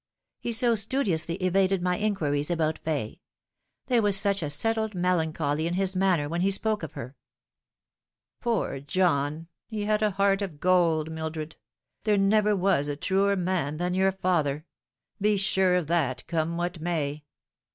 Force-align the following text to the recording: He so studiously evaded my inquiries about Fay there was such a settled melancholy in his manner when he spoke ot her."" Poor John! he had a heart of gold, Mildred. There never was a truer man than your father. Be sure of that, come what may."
He 0.39 0.51
so 0.51 0.73
studiously 0.73 1.35
evaded 1.35 1.79
my 1.79 1.99
inquiries 1.99 2.49
about 2.49 2.79
Fay 2.79 3.21
there 3.85 4.01
was 4.01 4.17
such 4.19 4.41
a 4.41 4.49
settled 4.49 4.95
melancholy 4.95 5.67
in 5.67 5.75
his 5.75 5.95
manner 5.95 6.27
when 6.27 6.41
he 6.41 6.49
spoke 6.49 6.83
ot 6.83 6.93
her."" 6.93 7.15
Poor 8.41 8.79
John! 8.79 9.47
he 9.67 9.83
had 9.85 10.01
a 10.01 10.09
heart 10.09 10.41
of 10.41 10.59
gold, 10.59 11.11
Mildred. 11.11 11.55
There 12.03 12.17
never 12.17 12.55
was 12.55 12.87
a 12.87 12.95
truer 12.95 13.35
man 13.35 13.77
than 13.77 13.93
your 13.93 14.11
father. 14.11 14.65
Be 15.21 15.37
sure 15.37 15.75
of 15.75 15.85
that, 15.85 16.25
come 16.25 16.57
what 16.57 16.79
may." 16.79 17.23